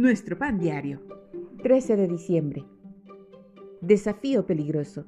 [0.00, 0.98] Nuestro pan diario.
[1.62, 2.64] 13 de diciembre.
[3.82, 5.04] Desafío peligroso.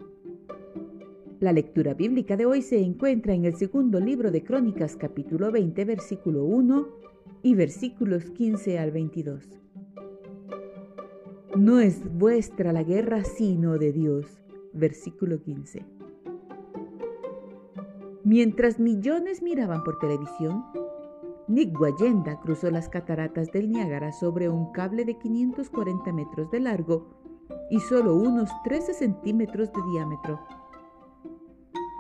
[1.41, 5.87] La lectura bíblica de hoy se encuentra en el segundo libro de Crónicas capítulo 20
[5.87, 6.89] versículo 1
[7.43, 9.63] y versículos 15 al 22.
[11.57, 14.43] No es vuestra la guerra sino de Dios.
[14.75, 15.87] Versículo 15.
[18.25, 20.63] Mientras millones miraban por televisión,
[21.49, 27.09] Nick Guayenda cruzó las cataratas del Niágara sobre un cable de 540 metros de largo
[27.69, 30.41] y solo unos 13 centímetros de diámetro.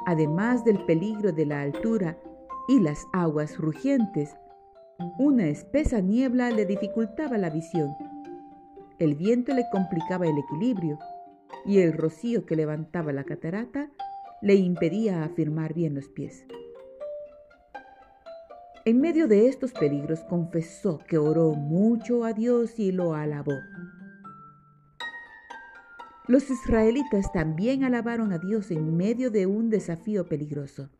[0.06, 2.18] Además del peligro de la altura
[2.68, 4.36] y las aguas rugientes,
[5.18, 7.96] una espesa niebla le dificultaba la visión.
[8.98, 10.98] El viento le complicaba el equilibrio
[11.64, 13.90] y el rocío que levantaba la catarata
[14.40, 16.46] le impedía afirmar bien los pies.
[18.84, 23.54] En medio de estos peligros confesó que oró mucho a Dios y lo alabó.
[26.26, 30.90] Los israelitas también alabaron a Dios en medio de un desafío peligroso.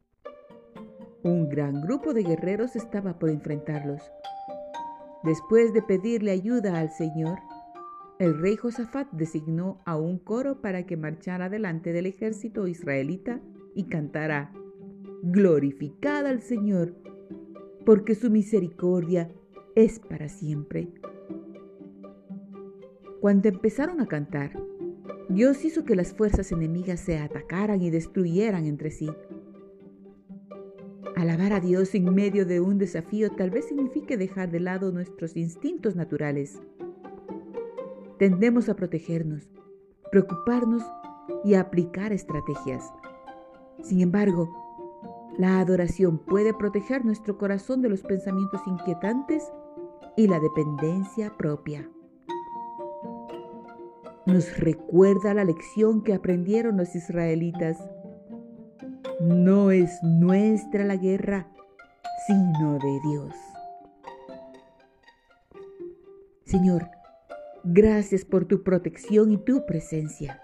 [1.25, 4.13] Un gran grupo de guerreros estaba por enfrentarlos.
[5.25, 7.41] Después de pedirle ayuda al Señor,
[8.21, 13.41] el rey Josafat designó a un coro para que marchara delante del ejército israelita
[13.75, 14.53] y cantara,
[15.23, 16.95] Glorificad al Señor,
[17.85, 19.31] porque su misericordia
[19.75, 20.89] es para siempre.
[23.21, 24.53] Cuando empezaron a cantar,
[25.29, 29.11] Dios hizo que las fuerzas enemigas se atacaran y destruyeran entre sí.
[31.17, 35.37] Alabar a Dios en medio de un desafío tal vez signifique dejar de lado nuestros
[35.37, 36.61] instintos naturales
[38.23, 39.49] Tendemos a protegernos,
[40.13, 40.85] preocuparnos
[41.43, 42.89] y aplicar estrategias.
[43.83, 44.72] Sin embargo,
[45.39, 49.51] la adoración puede proteger nuestro corazón de los pensamientos inquietantes
[50.17, 51.89] y la dependencia propia.
[54.27, 57.79] Nos recuerda la lección que aprendieron los israelitas.
[59.21, 61.49] No es nuestra la guerra,
[62.27, 63.35] sino de Dios.
[66.45, 66.89] Señor,
[67.65, 70.42] Gracias por tu protección y tu presencia.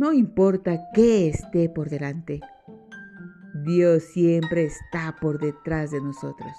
[0.00, 2.40] No importa qué esté por delante,
[3.66, 6.52] Dios siempre está por detrás de nosotros.